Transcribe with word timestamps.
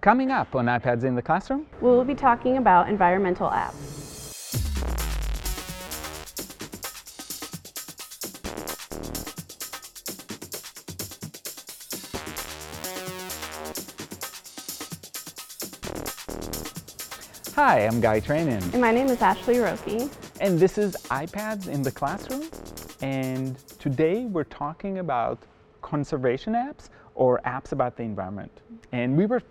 Coming 0.00 0.30
up 0.30 0.54
on 0.54 0.66
iPads 0.66 1.04
in 1.04 1.14
the 1.16 1.22
Classroom, 1.22 1.66
We'll 1.80 2.04
be 2.04 2.14
talking 2.14 2.56
about 2.56 2.88
environmental 2.88 3.50
apps. 3.50 3.96
hi, 17.54 17.80
I'm 17.86 18.00
Guy 18.00 18.20
Trainin, 18.20 18.62
And 18.72 18.80
my 18.80 18.92
name 18.92 19.08
is 19.08 19.20
Ashley 19.20 19.56
Roki. 19.56 20.10
and 20.40 20.58
this 20.58 20.78
is 20.78 20.96
iPads 21.10 21.66
in 21.68 21.82
the 21.82 21.90
Classroom. 21.90 22.44
And 23.02 23.58
today 23.78 24.24
we're 24.26 24.44
talking 24.44 24.98
about 24.98 25.38
conservation 25.82 26.52
apps 26.54 26.88
or 27.14 27.40
apps 27.44 27.72
about 27.72 27.96
the 27.96 28.02
environment. 28.04 28.52
And 28.92 29.16
we 29.16 29.26
were 29.26 29.42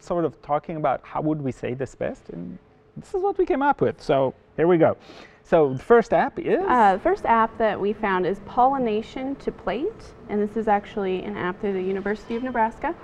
sort 0.00 0.24
of 0.24 0.40
talking 0.42 0.76
about 0.76 1.00
how 1.02 1.20
would 1.22 1.42
we 1.42 1.52
say 1.52 1.74
this 1.74 1.94
best, 1.94 2.28
and 2.30 2.58
this 2.96 3.14
is 3.14 3.22
what 3.22 3.38
we 3.38 3.44
came 3.46 3.62
up 3.62 3.80
with. 3.80 4.00
So 4.02 4.34
here 4.56 4.66
we 4.66 4.78
go. 4.78 4.96
So 5.44 5.72
the 5.72 5.78
first 5.78 6.12
app 6.12 6.38
is 6.38 6.62
Uh, 6.66 6.94
the 6.94 6.98
first 7.00 7.24
app 7.24 7.56
that 7.58 7.80
we 7.80 7.92
found 7.92 8.26
is 8.26 8.38
Pollination 8.40 9.34
to 9.36 9.50
Plate, 9.50 10.12
and 10.28 10.42
this 10.42 10.56
is 10.56 10.68
actually 10.68 11.22
an 11.24 11.36
app 11.36 11.60
through 11.60 11.72
the 11.72 11.82
University 11.82 12.36
of 12.36 12.42
Nebraska. 12.42 12.94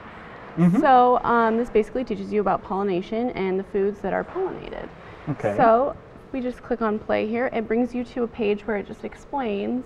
So 0.81 1.19
um, 1.25 1.57
this 1.57 1.69
basically 1.69 2.05
teaches 2.05 2.33
you 2.33 2.41
about 2.41 2.63
pollination 2.63 3.31
and 3.31 3.59
the 3.59 3.65
foods 3.65 3.99
that 4.03 4.13
are 4.13 4.23
pollinated. 4.23 4.89
okay. 5.31 5.57
So 5.57 5.97
we 6.31 6.41
just 6.41 6.63
click 6.63 6.81
on 6.81 6.97
play 6.99 7.27
here. 7.27 7.51
It 7.53 7.67
brings 7.67 7.93
you 7.93 8.05
to 8.05 8.23
a 8.23 8.29
page 8.29 8.65
where 8.65 8.77
it 8.77 8.87
just 8.87 9.05
explains 9.05 9.85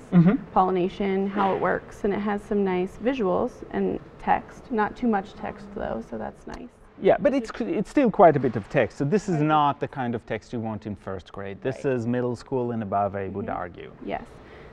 pollination, 0.53 1.27
how 1.27 1.55
it 1.55 1.61
works, 1.61 2.05
and 2.05 2.13
it 2.13 2.19
has 2.21 2.43
some 2.43 2.65
nice 2.65 2.99
visuals 3.03 3.53
and 3.71 3.99
text. 4.19 4.71
Not 4.71 4.95
too 4.95 5.07
much 5.09 5.33
text 5.35 5.65
though, 5.75 6.03
so 6.11 6.19
that's 6.19 6.47
nice. 6.47 6.69
Yeah, 7.01 7.17
but 7.21 7.33
it's 7.33 7.51
it's 7.61 7.91
still 7.91 8.11
quite 8.11 8.37
a 8.37 8.41
bit 8.41 8.57
of 8.57 8.69
text. 8.69 8.99
So 8.99 9.05
this 9.05 9.29
is 9.29 9.41
not 9.41 9.79
the 9.81 9.89
kind 9.89 10.15
of 10.15 10.27
text 10.27 10.53
you 10.53 10.61
want 10.61 10.87
in 10.87 10.97
first 10.97 11.33
grade. 11.33 11.59
This 11.63 11.85
Right. 11.85 11.95
is 11.95 12.07
middle 12.07 12.35
school 12.35 12.73
and 12.73 12.83
above, 12.83 13.15
I 13.15 13.29
would 13.29 13.47
mm-hmm. 13.47 13.57
argue. 13.57 13.93
Yes. 14.05 14.25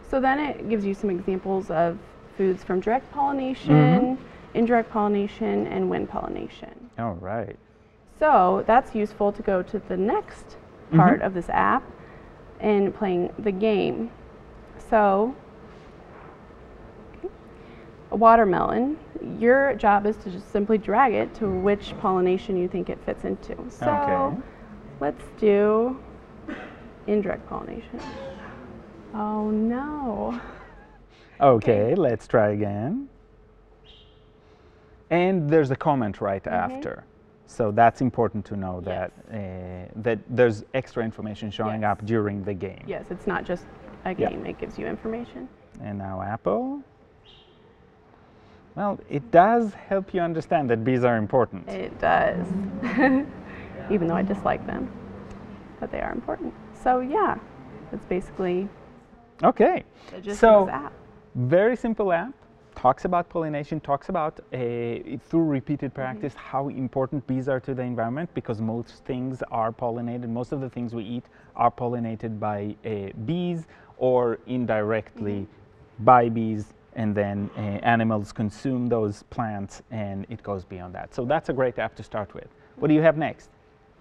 So 0.10 0.20
then 0.20 0.40
it 0.40 0.70
gives 0.70 0.86
you 0.86 0.94
some 0.94 1.10
examples 1.10 1.70
of 1.70 1.98
foods 2.38 2.64
from 2.64 2.80
direct 2.80 3.12
pollination, 3.12 3.74
mm-hmm. 3.74 4.24
indirect 4.54 4.92
pollination, 4.92 5.68
and 5.68 5.90
wind 5.90 6.10
pollination. 6.10 6.90
All 6.98 7.16
right. 7.16 7.58
So 8.20 8.64
that's 8.66 8.96
useful 8.96 9.32
to 9.32 9.42
go 9.42 9.62
to 9.62 9.80
the 9.80 9.98
next 9.98 10.46
mm-hmm. 10.46 10.98
part 10.98 11.22
of 11.22 11.34
this 11.34 11.50
app 11.50 11.84
and 12.60 12.94
playing 12.96 13.34
the 13.38 13.52
game. 13.52 14.10
So, 14.90 15.36
a 18.16 18.18
watermelon, 18.18 18.98
your 19.40 19.76
job 19.76 20.06
is 20.06 20.16
to 20.18 20.32
just 20.32 20.50
simply 20.50 20.78
drag 20.78 21.14
it 21.14 21.34
to 21.36 21.50
which 21.50 21.94
pollination 22.00 22.56
you 22.56 22.68
think 22.68 22.90
it 22.90 22.98
fits 23.06 23.26
into. 23.26 23.56
So, 23.70 23.92
Okay. 23.92 24.42
let's 25.02 25.24
do 25.38 26.00
indirect 27.08 27.46
pollination. 27.50 28.00
Oh 29.14 29.50
no. 29.52 30.40
Okay, 31.42 31.94
let's 31.96 32.26
try 32.28 32.50
again. 32.50 33.10
And 35.10 35.50
there's 35.50 35.72
a 35.72 35.76
comment 35.76 36.22
right 36.22 36.46
after. 36.48 37.04
So 37.48 37.72
that's 37.72 38.02
important 38.02 38.46
to 38.46 38.56
know 38.56 38.82
that 38.82 39.12
uh, 39.30 39.92
that 40.02 40.20
there's 40.30 40.64
extra 40.74 41.04
information 41.04 41.52
showing 41.52 41.82
Yes. 41.82 41.92
up 41.92 42.06
during 42.06 42.44
the 42.44 42.54
game. 42.54 42.84
Yes, 42.88 43.06
it's 43.12 43.28
not 43.28 43.44
just 43.44 43.66
a 44.06 44.14
Yeah. 44.14 44.30
game, 44.30 44.46
it 44.46 44.58
gives 44.58 44.80
you 44.80 44.88
information. 44.88 45.48
And 45.82 45.98
now 45.98 46.22
apple. 46.22 46.82
Well, 48.76 49.00
it 49.10 49.32
does 49.32 49.74
help 49.74 50.14
you 50.14 50.22
understand 50.22 50.70
that 50.70 50.84
bees 50.84 51.04
are 51.04 51.18
important. 51.18 51.68
It 51.70 51.98
does. 52.00 52.46
Even 53.90 54.08
though 54.08 54.16
I 54.16 54.22
dislike 54.24 54.66
them. 54.68 54.90
But 55.80 55.92
they 55.92 56.02
are 56.02 56.12
important. 56.12 56.54
So 56.84 57.00
yeah, 57.00 57.38
that's 57.92 58.06
basically 58.06 58.68
Okay. 59.44 59.84
So- 60.34 60.70
app. 60.70 60.94
Very 61.36 61.76
simple 61.76 62.14
app. 62.14 62.34
Talks 62.76 63.06
about 63.06 63.30
pollination, 63.30 63.80
talks 63.80 64.10
about 64.10 64.40
uh, 64.54 64.58
through 65.28 65.46
repeated 65.46 65.92
Mm-hmm. 65.92 65.96
practice 66.02 66.34
how 66.36 66.68
important 66.70 67.26
bees 67.28 67.48
are 67.48 67.60
to 67.62 67.74
the 67.74 67.82
environment 67.82 68.30
because 68.34 68.60
most 68.62 69.04
things 69.06 69.42
are 69.50 69.72
pollinated. 69.72 70.28
Most 70.30 70.52
of 70.52 70.60
the 70.62 70.70
things 70.70 70.94
we 70.94 71.04
eat 71.04 71.24
are 71.56 71.72
pollinated 71.72 72.38
by 72.40 72.76
uh, 72.86 73.12
bees 73.26 73.66
or 73.98 74.40
indirectly 74.48 75.48
Mm-hmm. 75.48 76.04
by 76.06 76.28
bees, 76.30 76.74
and 76.96 77.14
then 77.14 77.50
uh, 77.58 77.60
animals 77.84 78.32
consume 78.32 78.88
those 78.88 79.24
plants 79.24 79.82
and 79.92 80.26
it 80.30 80.42
goes 80.44 80.64
beyond 80.66 80.96
that. 80.96 81.14
So 81.14 81.26
that's 81.26 81.50
a 81.50 81.54
great 81.54 81.78
app 81.78 81.96
to 81.96 82.04
start 82.04 82.34
with. 82.34 82.48
What 82.78 82.88
do 82.88 82.94
you 82.94 83.02
have 83.02 83.18
next? 83.18 83.50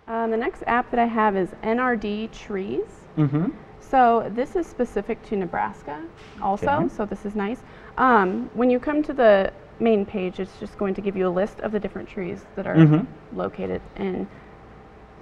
Um, 0.07 0.31
the 0.31 0.37
next 0.37 0.63
app 0.67 0.91
that 0.91 1.01
I 1.01 1.07
have 1.07 1.37
is 1.37 1.51
NRD 1.63 2.31
Trees. 2.33 2.87
Mm-hmm. 3.17 3.49
So 3.81 4.31
this 4.35 4.57
is 4.57 4.67
specific 4.67 5.23
to 5.27 5.37
Nebraska 5.37 6.03
also, 6.43 6.67
Okay. 6.69 6.89
so 6.89 7.05
this 7.05 7.25
is 7.25 7.35
nice. 7.35 7.63
Um, 7.99 8.51
when 8.55 8.71
you 8.71 8.79
come 8.81 9.03
to 9.05 9.13
the 9.13 9.53
main 9.81 10.05
page, 10.07 10.41
it's 10.41 10.59
just 10.59 10.79
going 10.79 10.95
to 10.95 11.01
give 11.01 11.17
you 11.17 11.29
a 11.29 11.31
list 11.31 11.61
of 11.61 11.73
the 11.73 11.81
different 11.81 12.09
trees 12.09 12.45
that 12.57 12.67
are 12.67 12.77
Mhm. 12.77 13.07
located 13.35 13.83
in 13.97 14.27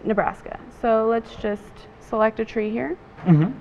Nebraska. 0.04 0.58
So 0.80 1.06
let's 1.08 1.34
just 1.36 1.62
select 2.00 2.40
a 2.40 2.44
tree 2.44 2.70
here. 2.70 2.96
Mm-hmm. 3.24 3.52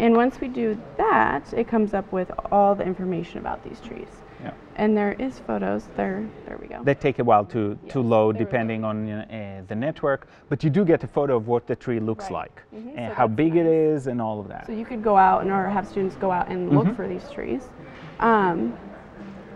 And 0.00 0.16
once 0.16 0.40
we 0.40 0.48
do 0.48 0.80
that, 0.96 1.52
it 1.52 1.68
comes 1.68 1.92
up 1.92 2.10
with 2.10 2.30
all 2.50 2.74
the 2.74 2.84
information 2.84 3.38
about 3.38 3.62
these 3.62 3.80
trees. 3.80 4.08
Yeah. 4.42 4.52
And 4.76 4.96
there 4.96 5.12
is 5.12 5.38
photos. 5.40 5.88
There, 5.94 6.26
there 6.46 6.56
we 6.56 6.68
go. 6.68 6.82
They 6.82 6.94
take 6.94 7.18
a 7.18 7.24
while 7.24 7.44
to, 7.46 7.78
to 7.90 8.00
load 8.00 8.36
there 8.36 8.38
we 8.40 8.44
go. 8.46 8.50
depending 8.50 8.82
on 8.82 9.10
uh, 9.10 9.62
the 9.68 9.74
network, 9.74 10.26
but 10.48 10.64
you 10.64 10.70
do 10.70 10.86
get 10.86 11.04
a 11.04 11.06
photo 11.06 11.36
of 11.36 11.48
what 11.48 11.66
the 11.66 11.76
tree 11.76 12.00
looks 12.00 12.24
Right. 12.30 12.32
like 12.32 12.62
Mhm, 12.74 12.94
and 12.96 13.10
so 13.10 13.14
how 13.14 13.26
big 13.28 13.56
it 13.56 13.64
nice. 13.64 13.72
is 14.00 14.06
and 14.06 14.22
all 14.22 14.40
of 14.40 14.48
that. 14.48 14.66
So 14.66 14.72
you 14.72 14.86
could 14.86 15.02
go 15.04 15.18
out 15.18 15.42
and 15.42 15.50
or 15.50 15.68
have 15.68 15.86
students 15.86 16.16
go 16.16 16.30
out 16.30 16.48
and 16.48 16.70
look 16.70 16.86
Mhm. 16.86 16.96
for 16.96 17.06
these 17.06 17.30
trees. 17.30 17.68
Um, 18.20 18.72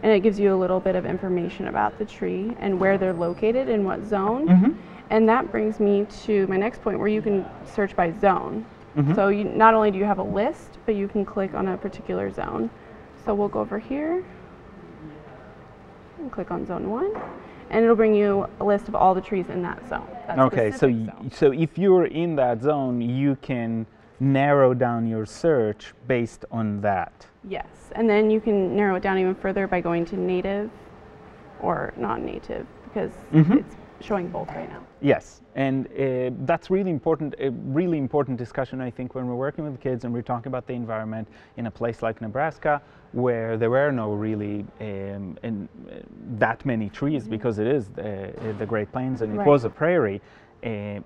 and 0.02 0.12
it 0.12 0.20
gives 0.20 0.38
you 0.38 0.52
a 0.54 0.58
little 0.64 0.80
bit 0.80 0.94
of 0.94 1.06
information 1.06 1.68
about 1.68 1.96
the 1.98 2.04
tree 2.04 2.54
and 2.60 2.78
where 2.78 2.98
they're 2.98 3.14
located 3.14 3.70
in 3.70 3.82
what 3.84 4.04
zone. 4.04 4.46
Mhm. 4.48 4.74
And 5.08 5.26
that 5.26 5.50
brings 5.50 5.80
me 5.80 6.06
to 6.26 6.46
my 6.48 6.58
next 6.58 6.82
point 6.82 6.98
where 6.98 7.08
you 7.08 7.22
can 7.22 7.46
search 7.64 7.96
by 7.96 8.10
zone. 8.10 8.66
Mhm. 8.96 9.14
So 9.14 9.28
you, 9.28 9.44
not 9.44 9.74
only 9.74 9.90
do 9.90 9.98
you 9.98 10.04
have 10.04 10.18
a 10.18 10.22
list, 10.22 10.78
but 10.86 10.94
you 10.94 11.08
can 11.08 11.24
click 11.24 11.54
on 11.54 11.68
a 11.68 11.76
particular 11.76 12.30
zone. 12.30 12.70
So 13.24 13.34
we'll 13.34 13.48
go 13.48 13.60
over 13.60 13.78
here 13.78 14.22
and 16.18 16.30
click 16.30 16.50
on 16.50 16.64
zone 16.66 16.90
one. 16.90 17.10
And 17.70 17.82
it'll 17.82 17.96
bring 17.96 18.14
you 18.14 18.46
a 18.60 18.64
list 18.64 18.88
of 18.88 18.94
all 18.94 19.14
the 19.14 19.20
trees 19.20 19.48
in 19.48 19.62
that 19.62 19.88
zone. 19.88 20.06
that 20.28 20.38
Okay, 20.38 20.70
so 20.70 20.86
y- 20.86 21.06
zone. 21.06 21.30
so 21.32 21.50
if 21.52 21.76
you're 21.78 22.04
in 22.06 22.36
that 22.36 22.60
zone, 22.62 23.00
you 23.00 23.36
can 23.42 23.86
narrow 24.20 24.74
down 24.74 25.06
your 25.06 25.26
search 25.26 25.92
based 26.06 26.44
on 26.52 26.80
that. 26.82 27.26
Yes, 27.48 27.90
and 27.92 28.08
then 28.08 28.30
you 28.30 28.40
can 28.40 28.76
narrow 28.76 28.94
it 28.96 29.02
down 29.02 29.18
even 29.18 29.34
further 29.34 29.66
by 29.66 29.80
going 29.80 30.04
to 30.06 30.16
native 30.16 30.70
or 31.60 31.92
non-native 31.96 32.66
because 32.84 33.10
Mhm. 33.32 33.56
it's 33.56 33.76
showing 34.04 34.28
both 34.28 34.48
right 34.48 34.68
now. 34.68 34.82
Yes, 35.00 35.40
and 35.54 35.86
uh, 35.86 36.34
that's 36.44 36.70
really 36.70 36.90
important. 36.90 37.34
A 37.38 37.50
really 37.50 37.98
important 37.98 38.38
discussion, 38.38 38.80
I 38.80 38.90
think, 38.90 39.14
when 39.14 39.26
we're 39.26 39.34
working 39.34 39.64
with 39.64 39.80
kids 39.80 40.04
and 40.04 40.12
we're 40.12 40.22
talking 40.22 40.48
about 40.48 40.66
the 40.66 40.74
environment 40.74 41.26
in 41.56 41.66
a 41.66 41.70
place 41.70 42.02
like 42.02 42.20
Nebraska, 42.20 42.80
where 43.12 43.56
there 43.56 43.70
were 43.70 43.92
no 43.92 44.12
really 44.12 44.64
um, 44.80 45.38
in, 45.42 45.68
uh, 45.90 45.94
that 46.38 46.64
many 46.64 46.88
trees 46.90 47.26
because 47.28 47.58
it 47.58 47.66
is 47.66 47.88
the, 47.88 48.32
the 48.58 48.66
Great 48.66 48.90
Plains 48.92 49.22
and 49.22 49.32
it 49.34 49.38
Right. 49.38 49.46
was 49.46 49.64
a 49.64 49.70
prairie. 49.70 50.20
Uh, 50.64 50.98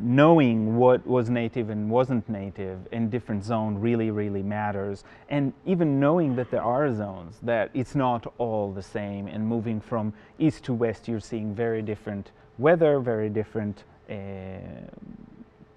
knowing 0.00 0.74
what 0.76 1.06
was 1.06 1.30
native 1.30 1.70
and 1.70 1.88
wasn't 1.88 2.28
native 2.28 2.80
in 2.90 3.08
different 3.08 3.44
zone 3.44 3.78
really 3.78 4.10
really 4.10 4.42
matters 4.42 5.04
and 5.28 5.52
even 5.64 6.00
knowing 6.00 6.34
that 6.34 6.50
there 6.50 6.62
are 6.62 6.92
zones 6.92 7.38
that 7.40 7.70
it's 7.74 7.94
not 7.94 8.32
all 8.38 8.72
the 8.72 8.82
same 8.82 9.28
and 9.28 9.46
moving 9.46 9.80
from 9.80 10.12
east 10.40 10.64
to 10.64 10.72
west 10.74 11.06
you're 11.06 11.20
seeing 11.20 11.54
very 11.54 11.80
different 11.80 12.32
weather 12.58 13.00
very 13.00 13.28
different 13.28 13.84
uh, 14.10 14.14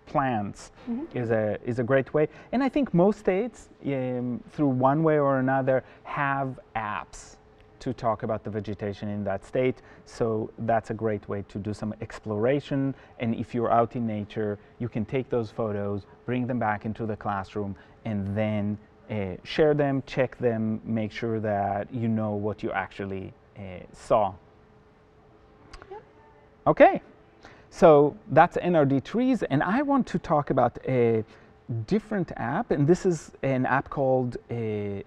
plants 0.05 0.71
is 1.13 1.31
a 1.31 1.57
is 1.65 1.79
a 1.79 1.83
great 1.83 2.13
way 2.13 2.29
and 2.53 2.63
i 2.63 2.69
think 2.69 2.93
most 2.93 3.19
states 3.19 3.69
um, 3.85 4.41
through 4.51 4.67
one 4.67 5.03
way 5.03 5.19
or 5.19 5.39
another 5.39 5.83
have 6.03 6.59
apps 6.75 7.37
to 7.79 7.93
talk 7.93 8.23
about 8.23 8.43
the 8.43 8.49
vegetation 8.49 9.07
in 9.09 9.23
that 9.23 9.45
state. 9.45 9.81
So 10.05 10.49
that's 10.59 10.89
a 10.89 10.93
great 10.93 11.27
way 11.29 11.43
to 11.49 11.57
do 11.57 11.73
some 11.73 11.93
exploration. 12.01 12.95
And 13.19 13.35
if 13.35 13.53
you're 13.53 13.71
out 13.71 13.95
in 13.95 14.05
nature, 14.07 14.57
you 14.79 14.89
can 14.89 15.05
take 15.05 15.29
those 15.29 15.51
photos, 15.51 16.05
bring 16.25 16.47
them 16.47 16.59
back 16.59 16.85
into 16.85 17.05
the 17.05 17.15
classroom, 17.15 17.75
and 18.05 18.35
then 18.35 18.77
uh, 19.09 19.35
share 19.43 19.73
them, 19.73 20.03
check 20.05 20.37
them, 20.37 20.81
make 20.83 21.11
sure 21.11 21.39
that 21.39 21.93
you 21.93 22.07
know 22.07 22.31
what 22.31 22.63
you 22.63 22.71
actually 22.71 23.33
uh, 23.57 23.61
saw. 23.93 24.33
Okay, 26.67 27.01
so 27.69 28.17
that's 28.31 28.57
NRD 28.57 29.01
trees, 29.01 29.41
and 29.41 29.63
I 29.63 29.83
want 29.83 30.05
to 30.07 30.19
talk 30.19 30.49
about 30.49 30.77
a 30.85 31.23
different 31.85 32.33
app, 32.35 32.71
and 32.71 32.85
this 32.85 33.05
is 33.05 33.31
an 33.41 33.65
app 33.65 33.89
called 33.89 34.35
uh, 34.35 34.53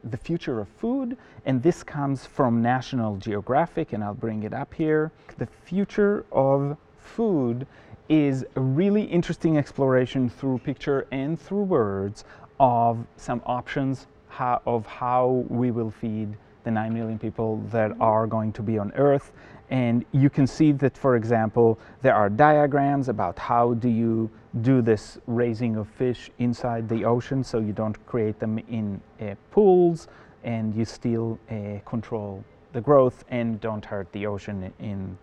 The 0.02 0.18
Future 0.22 0.58
of 0.60 0.68
Food, 0.68 1.18
and 1.44 1.62
this 1.62 1.82
comes 1.82 2.24
from 2.24 2.62
National 2.62 3.16
Geographic, 3.16 3.92
and 3.92 4.02
I'll 4.02 4.14
bring 4.14 4.44
it 4.44 4.54
up 4.54 4.72
here. 4.72 5.12
The 5.36 5.44
Future 5.44 6.24
of 6.32 6.78
Food 6.96 7.66
is 8.08 8.46
a 8.56 8.60
really 8.62 9.02
interesting 9.02 9.58
exploration 9.58 10.30
through 10.30 10.60
picture 10.60 11.06
and 11.10 11.38
through 11.38 11.64
words 11.64 12.24
of 12.58 13.04
some 13.18 13.42
options 13.44 14.06
how, 14.28 14.62
of 14.64 14.86
how 14.86 15.44
we 15.50 15.70
will 15.72 15.90
feed 15.90 16.38
the 16.64 16.70
9 16.70 16.92
million 16.92 17.18
people 17.18 17.58
that 17.70 17.92
are 18.00 18.26
going 18.26 18.52
to 18.52 18.62
be 18.62 18.78
on 18.78 18.92
Earth. 18.92 19.32
And 19.70 20.04
you 20.12 20.28
can 20.28 20.46
see 20.46 20.72
that, 20.72 20.96
for 20.96 21.16
example, 21.16 21.78
there 22.02 22.14
are 22.14 22.28
diagrams 22.28 23.08
about 23.08 23.38
how 23.38 23.74
do 23.74 23.88
you 23.88 24.30
do 24.62 24.82
this 24.82 25.18
raising 25.26 25.76
of 25.76 25.88
fish 25.88 26.30
inside 26.38 26.88
the 26.88 27.04
ocean 27.04 27.44
so 27.44 27.60
you 27.60 27.72
don't 27.72 28.04
create 28.06 28.40
them 28.40 28.58
in 28.68 29.00
uh, 29.20 29.34
pools 29.52 30.08
and 30.42 30.74
you 30.74 30.84
still 30.84 31.38
uh, 31.50 31.78
control 31.84 32.44
the 32.72 32.80
growth 32.80 33.24
and 33.28 33.60
don't 33.60 33.84
hurt 33.84 34.10
the 34.12 34.26
ocean 34.26 34.72
in 34.80 35.16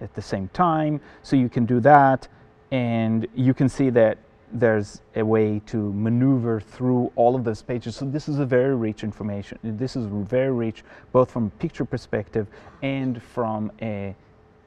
at 0.00 0.14
the 0.14 0.22
same 0.22 0.48
time. 0.48 1.00
So 1.22 1.36
you 1.36 1.48
can 1.48 1.64
do 1.64 1.78
that 1.80 2.26
and 2.70 3.26
you 3.34 3.54
can 3.54 3.68
see 3.68 3.90
that 3.90 4.18
there's 4.52 5.00
a 5.16 5.24
way 5.24 5.60
to 5.66 5.92
maneuver 5.92 6.60
through 6.60 7.12
all 7.16 7.34
of 7.34 7.44
those 7.44 7.62
pages. 7.62 7.96
So 7.96 8.04
this 8.04 8.28
is 8.28 8.38
a 8.38 8.46
very 8.46 8.74
rich 8.74 9.04
information. 9.04 9.58
This 9.62 9.96
is 9.96 10.06
very 10.06 10.50
rich 10.50 10.82
both 11.12 11.30
from 11.30 11.46
a 11.46 11.50
picture 11.50 11.84
perspective 11.84 12.46
and 12.82 13.22
from 13.22 13.70
a, 13.80 14.14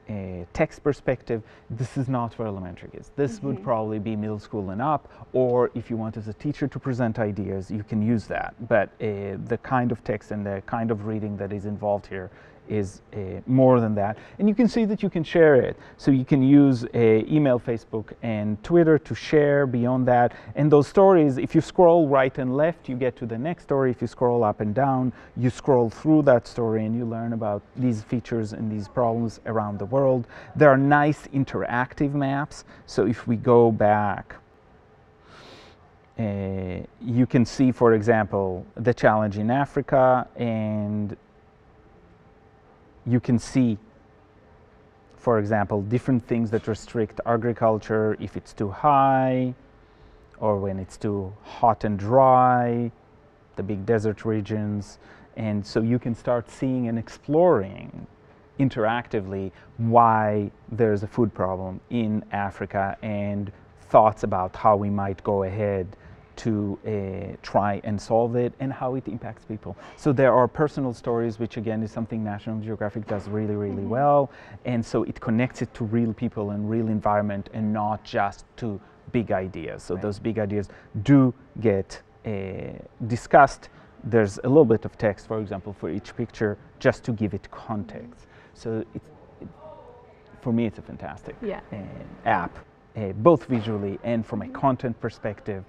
a 0.08 0.46
text 0.52 0.82
perspective. 0.82 1.42
This 1.70 1.96
is 1.96 2.08
not 2.08 2.34
for 2.34 2.46
elementary 2.46 2.90
kids. 2.90 3.10
This 3.16 3.32
mm 3.32 3.38
-hmm. 3.38 3.46
would 3.46 3.62
probably 3.62 3.98
be 3.98 4.16
middle 4.16 4.38
school 4.38 4.70
and 4.70 4.80
up, 4.80 5.08
or 5.32 5.70
if 5.74 5.90
you 5.90 5.98
want 5.98 6.16
as 6.16 6.28
a 6.28 6.34
teacher 6.34 6.68
to 6.68 6.78
present 6.78 7.18
ideas, 7.18 7.70
you 7.70 7.84
can 7.84 8.02
use 8.14 8.26
that. 8.26 8.54
But 8.58 8.88
uh, 9.00 9.36
the 9.48 9.58
kind 9.62 9.92
of 9.92 10.02
text 10.02 10.32
and 10.32 10.44
the 10.44 10.62
kind 10.66 10.90
of 10.90 11.06
reading 11.06 11.38
that 11.38 11.52
is 11.52 11.64
involved 11.64 12.06
here 12.06 12.30
is 12.68 13.02
uh, 13.12 13.40
more 13.46 13.80
than 13.80 13.94
that. 13.94 14.18
And 14.38 14.48
you 14.48 14.54
can 14.54 14.68
see 14.68 14.84
that 14.86 15.02
you 15.02 15.10
can 15.10 15.24
share 15.24 15.56
it. 15.56 15.76
So 15.96 16.10
you 16.10 16.24
can 16.24 16.42
use 16.42 16.84
uh, 16.84 16.88
email, 16.98 17.60
Facebook, 17.60 18.12
and 18.22 18.62
Twitter 18.62 18.98
to 18.98 19.14
share 19.14 19.66
beyond 19.66 20.06
that. 20.08 20.32
And 20.54 20.70
those 20.70 20.88
stories, 20.88 21.38
if 21.38 21.54
you 21.54 21.60
scroll 21.60 22.08
right 22.08 22.36
and 22.38 22.56
left, 22.56 22.88
you 22.88 22.96
get 22.96 23.16
to 23.16 23.26
the 23.26 23.38
next 23.38 23.64
story. 23.64 23.90
If 23.90 24.00
you 24.00 24.08
scroll 24.08 24.44
up 24.44 24.60
and 24.60 24.74
down, 24.74 25.12
you 25.36 25.50
scroll 25.50 25.90
through 25.90 26.22
that 26.22 26.46
story 26.46 26.84
and 26.84 26.96
you 26.96 27.04
learn 27.04 27.32
about 27.32 27.62
these 27.76 28.02
features 28.02 28.52
and 28.52 28.70
these 28.70 28.88
problems 28.88 29.40
around 29.46 29.78
the 29.78 29.86
world. 29.86 30.26
There 30.56 30.70
are 30.70 30.76
nice 30.76 31.26
interactive 31.28 32.14
maps. 32.14 32.64
So 32.86 33.06
if 33.06 33.26
we 33.26 33.36
go 33.36 33.70
back, 33.70 34.36
uh, 36.18 36.78
you 37.00 37.26
can 37.26 37.44
see, 37.44 37.72
for 37.72 37.94
example, 37.94 38.64
the 38.76 38.94
challenge 38.94 39.36
in 39.36 39.50
Africa 39.50 40.28
and 40.36 41.16
you 43.06 43.20
can 43.20 43.38
see, 43.38 43.78
for 45.16 45.38
example, 45.38 45.82
different 45.82 46.26
things 46.26 46.50
that 46.50 46.66
restrict 46.66 47.20
agriculture 47.26 48.16
if 48.20 48.36
it's 48.36 48.52
too 48.52 48.70
high 48.70 49.54
or 50.38 50.58
when 50.58 50.78
it's 50.78 50.96
too 50.96 51.32
hot 51.42 51.84
and 51.84 51.98
dry, 51.98 52.90
the 53.56 53.62
big 53.62 53.86
desert 53.86 54.24
regions. 54.24 54.98
And 55.36 55.64
so 55.64 55.80
you 55.80 55.98
can 55.98 56.14
start 56.14 56.50
seeing 56.50 56.88
and 56.88 56.98
exploring 56.98 58.06
interactively 58.58 59.50
why 59.78 60.50
there's 60.70 61.02
a 61.02 61.06
food 61.06 61.34
problem 61.34 61.80
in 61.90 62.24
Africa 62.32 62.96
and 63.02 63.50
thoughts 63.88 64.22
about 64.22 64.54
how 64.56 64.76
we 64.76 64.90
might 64.90 65.22
go 65.24 65.42
ahead 65.42 65.86
to 66.36 66.78
uh, 66.86 67.36
try 67.42 67.80
and 67.84 68.00
solve 68.00 68.36
it 68.36 68.52
and 68.60 68.72
how 68.72 68.94
it 68.94 69.06
impacts 69.08 69.44
people. 69.44 69.76
So 69.96 70.12
there 70.12 70.32
are 70.32 70.48
personal 70.48 70.92
stories, 70.92 71.38
which 71.38 71.56
again 71.56 71.82
is 71.82 71.90
something 71.92 72.24
National 72.24 72.60
Geographic 72.60 73.06
does 73.06 73.28
really, 73.28 73.54
really 73.54 73.76
mm-hmm. 73.76 73.88
well. 73.88 74.30
And 74.64 74.84
so 74.84 75.04
it 75.04 75.20
connects 75.20 75.62
it 75.62 75.72
to 75.74 75.84
real 75.84 76.12
people 76.12 76.50
and 76.50 76.68
real 76.68 76.88
environment 76.88 77.50
and 77.52 77.72
not 77.72 78.04
just 78.04 78.44
to 78.56 78.80
big 79.12 79.30
ideas. 79.32 79.82
So 79.82 79.94
right. 79.94 80.02
those 80.02 80.18
big 80.18 80.38
ideas 80.38 80.68
do 81.02 81.32
get 81.60 82.00
uh, 82.26 82.30
discussed. 83.06 83.68
There's 84.02 84.38
a 84.38 84.48
little 84.48 84.64
bit 84.64 84.84
of 84.84 84.98
text, 84.98 85.26
for 85.26 85.40
example, 85.40 85.72
for 85.72 85.88
each 85.88 86.14
picture, 86.16 86.58
just 86.78 87.04
to 87.04 87.12
give 87.12 87.32
it 87.34 87.50
context. 87.50 88.26
So 88.54 88.84
it, 88.94 89.02
for 90.40 90.52
me, 90.52 90.66
it's 90.66 90.78
a 90.78 90.82
fantastic 90.82 91.36
yeah. 91.40 91.60
uh, 91.72 91.76
app, 92.26 92.58
uh, 92.96 93.12
both 93.12 93.46
visually 93.46 93.98
and 94.04 94.26
from 94.26 94.42
a 94.42 94.48
content 94.48 95.00
perspective. 95.00 95.64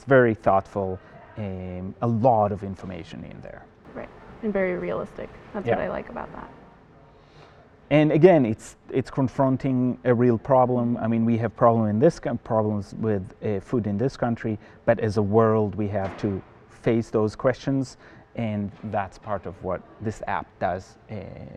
It's 0.00 0.08
very 0.08 0.32
thoughtful, 0.32 0.98
um, 1.36 1.94
a 2.00 2.06
lot 2.06 2.52
of 2.52 2.64
information 2.64 3.22
in 3.22 3.38
there. 3.42 3.66
Right, 3.92 4.08
and 4.42 4.50
very 4.50 4.76
realistic. 4.76 5.28
That's 5.52 5.66
yeah. 5.66 5.74
what 5.74 5.84
I 5.84 5.90
like 5.90 6.08
about 6.08 6.32
that. 6.32 6.50
And 7.90 8.10
again, 8.10 8.46
it's 8.46 8.76
it's 8.88 9.10
confronting 9.10 9.98
a 10.04 10.14
real 10.14 10.38
problem. 10.38 10.96
I 10.96 11.06
mean, 11.06 11.26
we 11.26 11.36
have 11.36 11.54
problem 11.54 11.86
in 11.90 11.98
this 11.98 12.18
problems 12.44 12.94
with 12.94 13.22
uh, 13.44 13.60
food 13.60 13.86
in 13.86 13.98
this 13.98 14.16
country, 14.16 14.58
but 14.86 14.98
as 15.00 15.18
a 15.18 15.22
world, 15.22 15.74
we 15.74 15.88
have 15.88 16.16
to 16.22 16.42
face 16.70 17.10
those 17.10 17.36
questions, 17.36 17.98
and 18.36 18.72
that's 18.84 19.18
part 19.18 19.44
of 19.44 19.62
what 19.62 19.82
this 20.00 20.22
app 20.28 20.46
does 20.60 20.96
uh, 21.10 21.16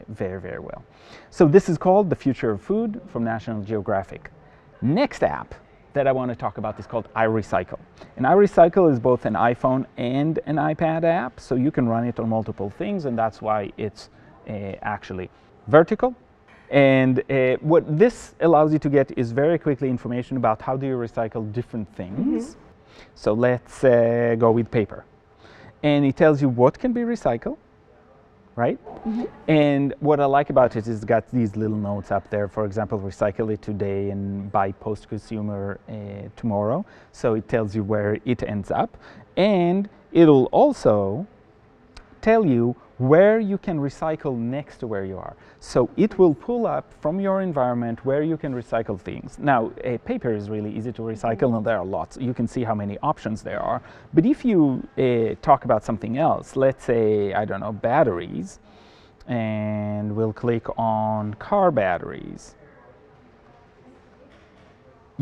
very 0.09 0.41
very 0.41 0.59
well. 0.59 0.83
So 1.29 1.47
this 1.47 1.69
is 1.69 1.77
called 1.77 2.09
the 2.09 2.17
Future 2.17 2.51
of 2.51 2.61
Food 2.61 2.99
from 3.07 3.23
National 3.23 3.61
Geographic. 3.63 4.31
Next 4.81 5.23
app 5.23 5.55
that 5.93 6.07
I 6.07 6.11
want 6.11 6.29
to 6.29 6.35
talk 6.35 6.57
about 6.57 6.79
is 6.79 6.87
called 6.87 7.07
iRecycle. 7.15 7.79
And 8.17 8.25
iRecycle 8.25 8.91
is 8.91 8.99
both 8.99 9.25
an 9.25 9.33
iPhone 9.33 9.85
and 9.97 10.39
an 10.45 10.57
iPad 10.57 11.03
app, 11.03 11.39
so 11.39 11.55
you 11.55 11.71
can 11.71 11.87
run 11.87 12.05
it 12.05 12.19
on 12.19 12.29
multiple 12.29 12.69
things, 12.69 13.05
and 13.05 13.17
that's 13.17 13.41
why 13.41 13.71
it's 13.77 14.09
uh, 14.49 14.51
actually 14.81 15.29
vertical. 15.67 16.15
And 16.69 17.19
uh, 17.31 17.57
what 17.61 17.97
this 17.97 18.33
allows 18.39 18.73
you 18.73 18.79
to 18.79 18.89
get 18.89 19.15
is 19.17 19.31
very 19.31 19.59
quickly 19.59 19.89
information 19.89 20.37
about 20.37 20.61
how 20.61 20.75
do 20.75 20.87
you 20.87 20.95
recycle 20.95 21.51
different 21.51 21.87
things. 21.95 22.55
Mm-hmm. 22.55 22.59
So 23.15 23.33
let's 23.33 23.83
uh, 23.83 24.35
go 24.39 24.51
with 24.51 24.71
paper. 24.71 25.05
And 25.83 26.05
it 26.05 26.15
tells 26.15 26.41
you 26.41 26.49
what 26.49 26.79
can 26.79 26.93
be 26.93 27.01
recycled, 27.01 27.57
right? 28.55 28.79
Mm-hmm. 28.85 29.23
And 29.47 29.93
what 29.99 30.19
I 30.19 30.25
like 30.25 30.49
about 30.49 30.75
it 30.75 30.87
is 30.87 30.87
it's 30.87 31.05
got 31.05 31.29
these 31.31 31.55
little 31.55 31.77
notes 31.77 32.11
up 32.11 32.29
there. 32.29 32.47
For 32.47 32.65
example, 32.65 32.99
recycle 32.99 33.51
it 33.53 33.61
today 33.61 34.11
and 34.11 34.51
buy 34.51 34.71
post 34.73 35.09
consumer 35.09 35.79
uh, 35.89 36.29
tomorrow. 36.35 36.85
So 37.11 37.33
it 37.33 37.47
tells 37.47 37.75
you 37.75 37.83
where 37.83 38.19
it 38.25 38.43
ends 38.43 38.71
up. 38.71 38.97
And 39.37 39.89
it'll 40.11 40.45
also 40.45 41.25
tell 42.21 42.45
you 42.45 42.75
where 42.97 43.39
you 43.39 43.57
can 43.57 43.79
recycle 43.79 44.37
next 44.37 44.77
to 44.77 44.87
where 44.87 45.05
you 45.05 45.17
are. 45.17 45.35
So 45.59 45.89
it 45.97 46.19
will 46.19 46.33
pull 46.33 46.67
up 46.67 46.93
from 47.01 47.19
your 47.19 47.41
environment 47.41 48.05
where 48.05 48.21
you 48.21 48.37
can 48.37 48.53
recycle 48.53 48.99
things. 48.99 49.39
Now, 49.39 49.71
uh, 49.83 49.97
paper 49.99 50.33
is 50.33 50.49
really 50.49 50.71
easy 50.75 50.91
to 50.93 51.01
recycle 51.01 51.55
and 51.57 51.65
there 51.65 51.77
are 51.77 51.85
lots. 51.85 52.17
You 52.17 52.33
can 52.33 52.47
see 52.47 52.63
how 52.63 52.75
many 52.75 52.97
options 52.99 53.41
there 53.41 53.59
are. 53.59 53.81
But 54.13 54.25
if 54.25 54.45
you 54.45 54.87
uh, 54.97 55.35
talk 55.41 55.65
about 55.65 55.83
something 55.83 56.17
else, 56.17 56.55
let's 56.55 56.83
say, 56.83 57.33
I 57.33 57.45
don't 57.45 57.61
know, 57.61 57.71
batteries, 57.71 58.59
and 59.27 60.15
we'll 60.15 60.33
click 60.33 60.67
on 60.77 61.33
car 61.35 61.71
batteries 61.71 62.55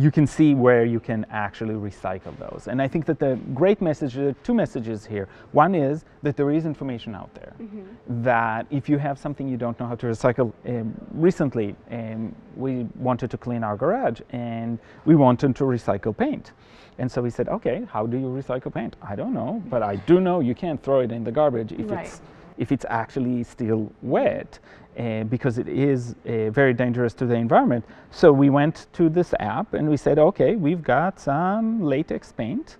you 0.02 0.10
can 0.10 0.26
see 0.26 0.56
where 0.56 0.84
you 0.84 1.00
can 1.00 1.26
actually 1.30 1.76
recycle 1.76 2.36
those. 2.40 2.68
And 2.68 2.82
I 2.82 2.88
think 2.88 3.06
that 3.06 3.20
the 3.20 3.40
great 3.54 3.82
message, 3.82 4.16
there 4.16 4.30
are 4.30 4.34
two 4.44 4.56
messages 4.56 5.06
here. 5.06 5.28
One 5.52 5.76
is 5.76 6.06
that 6.24 6.36
there 6.36 6.50
is 6.50 6.66
information 6.66 7.14
out 7.14 7.32
there 7.36 7.54
mm-hmm. 7.62 8.24
that 8.24 8.66
if 8.72 8.90
you 8.90 8.98
have 8.98 9.20
something 9.20 9.48
you 9.48 9.58
don't 9.58 9.80
know 9.80 9.86
how 9.86 9.96
to 9.96 10.08
recycle, 10.08 10.54
um, 10.66 10.94
recently 11.14 11.76
um, 11.92 12.34
we 12.56 12.88
wanted 12.96 13.30
to 13.30 13.38
clean 13.38 13.64
our 13.64 13.78
garage 13.78 14.22
and 14.32 14.80
we 15.06 15.16
wanted 15.16 15.56
to 15.56 15.66
recycle 15.66 16.18
paint. 16.18 16.54
And 16.98 17.12
so 17.12 17.22
we 17.22 17.30
said, 17.30 17.48
okay, 17.48 17.86
how 17.92 18.08
do 18.08 18.18
you 18.18 18.26
recycle 18.26 18.74
paint? 18.74 18.96
I 19.04 19.16
don't 19.16 19.34
know, 19.34 19.62
but 19.70 19.84
I 19.84 19.98
do 19.98 20.20
know 20.20 20.40
you 20.40 20.56
can't 20.56 20.82
throw 20.82 21.02
it 21.02 21.12
in 21.12 21.24
the 21.24 21.32
garbage 21.32 21.72
if 21.74 21.92
right. 21.92 22.08
it's 22.08 22.22
if 22.58 22.72
it's 22.72 22.86
actually 22.90 23.44
still 23.44 23.92
wet 24.02 24.60
uh, 24.98 25.24
because 25.24 25.58
it 25.58 25.68
is 25.68 26.16
uh, 26.26 26.50
very 26.50 26.74
dangerous 26.74 27.14
to 27.14 27.26
the 27.26 27.36
environment. 27.36 27.86
So 28.12 28.32
we 28.32 28.50
went 28.50 28.88
to 28.94 29.10
this 29.10 29.34
app 29.40 29.74
and 29.74 29.90
we 29.90 29.98
said, 29.98 30.20
okay, 30.20 30.56
we've 30.56 30.84
got 30.84 31.20
some 31.20 31.82
latex 31.82 32.32
paint 32.32 32.78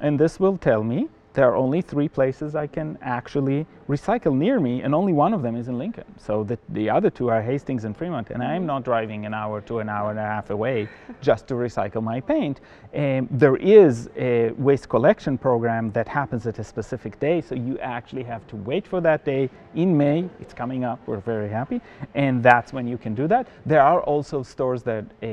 and 0.00 0.18
this 0.18 0.38
will 0.38 0.58
tell 0.58 0.82
me 0.82 1.08
there 1.36 1.46
are 1.50 1.54
only 1.54 1.82
three 1.82 2.08
places 2.08 2.54
I 2.56 2.66
can 2.66 2.96
actually 3.02 3.66
recycle 3.90 4.34
near 4.34 4.58
me, 4.58 4.80
and 4.80 4.94
only 4.94 5.12
one 5.12 5.34
of 5.34 5.42
them 5.42 5.54
is 5.54 5.68
in 5.68 5.76
Lincoln. 5.76 6.06
So 6.18 6.42
the, 6.42 6.58
the 6.70 6.88
other 6.88 7.10
two 7.10 7.28
are 7.28 7.42
Hastings 7.42 7.84
and 7.84 7.94
Fremont, 7.94 8.30
and 8.30 8.42
I'm 8.42 8.64
not 8.64 8.84
driving 8.84 9.26
an 9.26 9.34
hour 9.34 9.60
to 9.60 9.80
an 9.80 9.90
hour 9.90 10.08
and 10.10 10.18
a 10.18 10.22
half 10.22 10.48
away 10.48 10.88
just 11.20 11.46
to 11.48 11.54
recycle 11.54 12.02
my 12.02 12.20
paint. 12.20 12.62
Um, 12.94 13.28
there 13.30 13.56
is 13.56 14.08
a 14.16 14.52
waste 14.52 14.88
collection 14.88 15.36
program 15.36 15.92
that 15.92 16.08
happens 16.08 16.46
at 16.46 16.58
a 16.58 16.64
specific 16.64 17.20
day, 17.20 17.42
so 17.42 17.54
you 17.54 17.78
actually 17.80 18.24
have 18.24 18.46
to 18.46 18.56
wait 18.56 18.86
for 18.86 19.02
that 19.02 19.26
day 19.26 19.50
in 19.74 19.94
May. 19.94 20.30
It's 20.40 20.54
coming 20.54 20.84
up, 20.84 20.98
we're 21.06 21.20
very 21.20 21.50
happy, 21.50 21.82
and 22.14 22.42
that's 22.42 22.72
when 22.72 22.88
you 22.88 22.96
can 22.96 23.14
do 23.14 23.28
that. 23.28 23.46
There 23.66 23.82
are 23.82 24.00
also 24.00 24.42
stores 24.42 24.82
that 24.84 25.04
uh, 25.22 25.26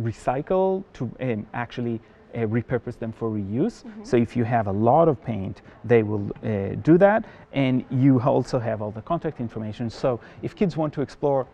recycle 0.00 0.84
to 0.94 1.10
um, 1.20 1.46
actually 1.52 2.00
uh, 2.34 2.38
repurpose 2.40 2.98
them 2.98 3.12
for 3.12 3.30
reuse. 3.30 3.84
So 4.02 4.16
if 4.16 4.36
you 4.36 4.44
have 4.44 4.66
a 4.66 4.72
lot 4.72 5.08
of 5.08 5.22
paint, 5.22 5.62
they 5.84 6.02
will 6.02 6.30
uh, 6.42 6.74
do 6.82 6.98
that. 6.98 7.24
And 7.52 7.84
you 7.90 8.20
also 8.20 8.58
have 8.58 8.82
all 8.82 8.90
the 8.90 9.02
contact 9.02 9.40
information. 9.40 9.90
So 9.90 10.20
if 10.42 10.54
kids 10.54 10.76
want 10.76 10.92
to 10.94 11.02
explore 11.02 11.46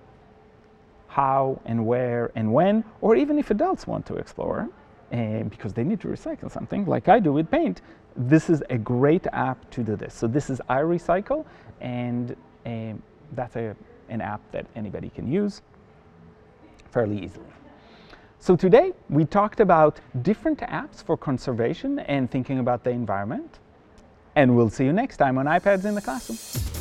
how 1.09 1.61
and 1.67 1.87
where 1.87 2.33
and 2.35 2.53
when, 2.53 2.85
or 3.01 3.17
even 3.17 3.39
if 3.39 3.51
adults 3.51 3.87
want 3.87 4.07
to 4.07 4.17
explore, 4.17 4.69
uh, 5.13 5.43
because 5.45 5.75
they 5.75 5.85
need 5.85 6.01
to 6.01 6.09
recycle 6.09 6.51
something, 6.51 6.87
like 6.87 7.09
I 7.09 7.21
do 7.21 7.33
with 7.33 7.51
paint, 7.51 7.83
this 8.17 8.49
is 8.49 8.63
a 8.71 8.79
great 8.79 9.27
app 9.33 9.71
to 9.71 9.83
do 9.83 9.97
this. 9.97 10.15
So 10.15 10.27
this 10.27 10.51
is 10.51 10.61
iRecycle, 10.71 11.45
and 11.81 12.35
um, 12.67 13.03
that's 13.33 13.57
a, 13.57 13.77
an 14.09 14.21
app 14.21 14.41
that 14.53 14.67
anybody 14.75 15.11
can 15.11 15.31
use 15.31 15.63
fairly 16.91 17.23
easily. 17.23 17.47
So 18.43 18.57
today 18.57 18.93
we 19.09 19.25
talked 19.25 19.61
about 19.61 20.01
different 20.23 20.59
apps 20.63 21.01
for 21.01 21.17
conservation 21.17 22.01
and 22.01 22.29
thinking 22.29 22.59
about 22.59 22.83
the 22.83 22.91
environment. 22.91 23.61
And 24.35 24.57
we'll 24.57 24.69
see 24.69 24.85
you 24.85 24.93
next 24.93 25.19
time 25.19 25.39
on 25.39 25.47
iPads 25.47 25.85
in 25.85 25.95
the 25.95 26.03
Classroom. 26.03 26.72